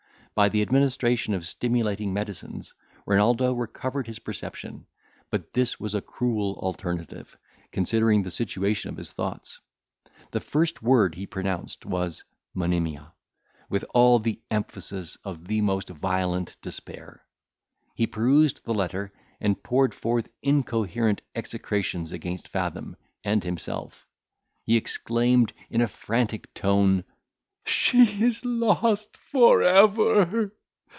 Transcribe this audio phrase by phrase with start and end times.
[0.33, 2.73] By the administration of stimulating medicines,
[3.05, 4.87] Renaldo recovered his perception;
[5.29, 7.37] but this was a cruel alternative,
[7.73, 9.59] considering the situation of his thoughts.
[10.31, 12.23] The first word he pronounced was
[12.55, 13.13] Monimia,
[13.69, 17.23] with all the emphasis of the most violent despair.
[17.93, 19.11] He perused the letter,
[19.41, 24.07] and poured forth incoherent execrations against Fathom and himself.
[24.63, 27.03] He exclaimed, in a frantic tone,
[27.63, 30.51] "She is lost for ever!